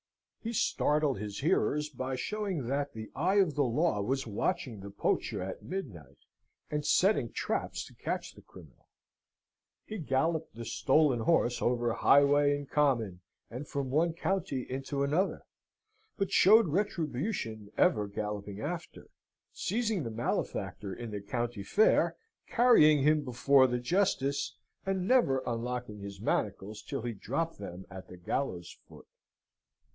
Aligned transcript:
He 0.39 0.53
startled 0.53 1.19
his 1.19 1.41
hearers 1.41 1.89
by 1.89 2.15
showing 2.15 2.65
that 2.65 2.93
the 2.93 3.11
Eye 3.13 3.35
of 3.35 3.53
the 3.53 3.61
Law 3.61 4.01
was 4.01 4.25
watching 4.25 4.79
the 4.79 4.89
poacher 4.89 5.43
at 5.43 5.61
midnight, 5.61 6.17
and 6.71 6.83
setting 6.83 7.31
traps 7.31 7.85
to 7.85 7.93
catch 7.93 8.33
the 8.33 8.41
criminal. 8.41 8.87
He 9.85 9.99
galloped 9.99 10.55
the 10.55 10.65
stolen 10.65 11.19
horse 11.19 11.61
over 11.61 11.93
highway 11.93 12.57
and 12.57 12.67
common, 12.67 13.21
and 13.51 13.67
from 13.67 13.91
one 13.91 14.13
county 14.13 14.65
into 14.67 15.03
another, 15.03 15.43
but 16.17 16.31
showed 16.31 16.69
Retribution 16.69 17.69
ever 17.77 18.07
galloping 18.07 18.59
after, 18.59 19.09
seizing 19.53 20.01
the 20.01 20.09
malefactor 20.09 20.91
in 20.95 21.11
the 21.11 21.21
country 21.21 21.61
fair, 21.61 22.17
carrying 22.47 23.03
him 23.03 23.23
before 23.23 23.67
the 23.67 23.77
justice, 23.77 24.55
and 24.83 25.07
never 25.07 25.43
unlocking 25.45 25.99
his 25.99 26.19
manacles 26.19 26.81
till 26.81 27.03
he 27.03 27.13
dropped 27.13 27.59
them 27.59 27.85
at 27.91 28.07
the 28.07 28.17
gallows 28.17 28.75
foot. 28.89 29.05